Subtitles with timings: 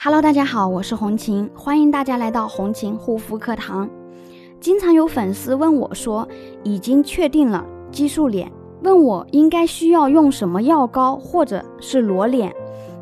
[0.00, 3.90] Hello，大家好，我是红琴，欢迎大家来到红琴护肤课堂。
[4.60, 6.26] 经常有粉丝问我说，
[6.62, 8.48] 已经确定了激素脸，
[8.84, 12.54] 问我应该需要用什么药膏或者是裸脸。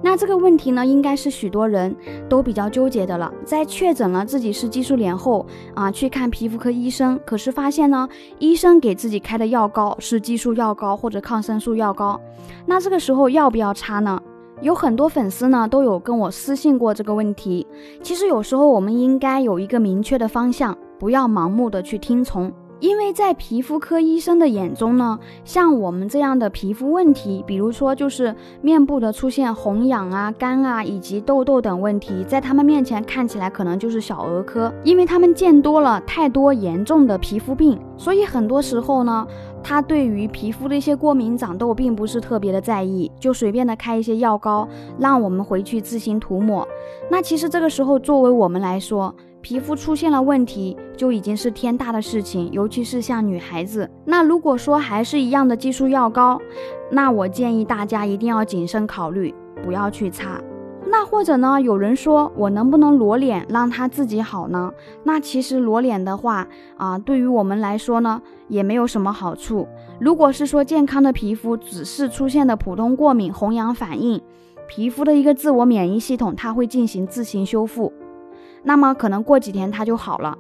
[0.03, 1.95] 那这个问题呢，应该是许多人
[2.31, 3.31] 都比较纠结的了。
[3.45, 5.45] 在确诊了自己是激素脸后
[5.75, 8.09] 啊，去看皮肤科医生，可是发现呢，
[8.39, 12.19] 医生给自己开的药膏是激素药膏或者抗生素药膏，
[12.65, 14.19] 那这个时候要不要擦呢？
[14.63, 17.67] 有很多粉丝呢都有跟我私信过这个问题。
[18.03, 22.53] 其实有时候我们应该有一个明确的方向，不要盲目的去听从。
[22.79, 39.27] 因为在皮肤科医生的眼中呢，像我们这样的皮肤问题，比如说就是面部的出现红痒啊、干啊以及痘痘等问题，在他们面前看起来可能就是小儿科，因为他们见多了太多严重的皮肤病，所以很多时候呢。
[39.69, 46.65] 他对于皮肤的一些过敏、长痘并不是特别的在意，就随便的开一些药膏，让我们回去自行涂抹。
[47.11, 53.91] 那其实这个时候，作为我们来说，皮肤出现了问题，就已经是天大的事情，尤其是像女孩子。
[54.05, 56.41] 那如果说还是一样的激素药膏，
[56.89, 60.41] 那我建议大家一定要谨慎考虑，不要去擦。
[60.89, 61.61] 那或者呢？
[61.61, 64.73] 有人说我能不能裸脸让它自己好呢？
[65.03, 69.67] 那其实裸脸的话啊，对于我们来说呢，也没有什么好处。
[69.99, 74.21] 如果是说健康的皮肤只是出现的普通过敏、红痒反应，
[74.69, 77.93] 皮肤的一个自我免疫系统它会进行自行修复，
[78.63, 80.39] 那么可能过几天它就好了。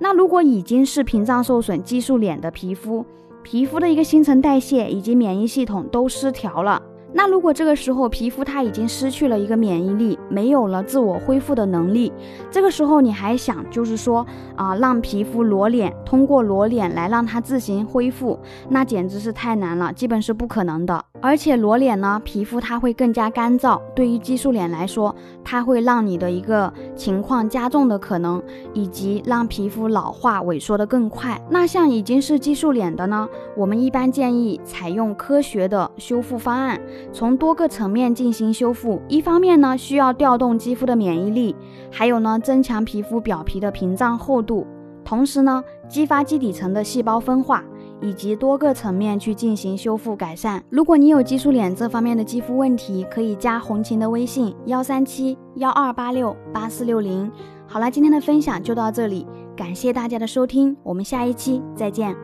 [0.00, 3.06] 那如果已经是屏障受损、激素脸的皮肤，
[3.44, 6.82] 皮肤的一个新陈代谢以及免疫系统都失调了。
[7.16, 12.12] 那如果这个时候皮肤它已经失去了一个免疫力，没有了自我恢复的能力，
[12.50, 14.26] 这个时候你还想就是说
[14.56, 18.36] 啊，让皮肤裸脸，通过裸脸来让它自行恢复，
[18.68, 21.04] 那简直是太难了，基本是不可能的。
[21.20, 28.42] 而且裸脸呢，皮肤它会更加干燥，对于激素脸来说，它会让你的一个情况加重的可能，
[28.74, 31.40] 以及让皮肤老化萎缩的更快。
[31.48, 33.26] 那像已经是激素脸的呢，
[33.56, 36.78] 我们一般建议采用科学的修复方案。
[37.12, 41.54] 从多个层面进行修复，一方面呢需要调动肌肤的免疫力，
[41.90, 44.66] 还有呢增强皮肤表皮的屏障厚度，
[45.04, 47.62] 同时呢激发基底层的细胞分化，
[48.00, 50.62] 以及多个层面去进行修复改善。
[50.70, 57.30] 如果你有激素脸这方面的肌肤问题，可以加红琴的微信幺三七幺二八六八四六零。
[57.66, 59.26] 好了，今天的分享就到这里，
[59.56, 62.14] 感谢大家的收听，我们下一期再见。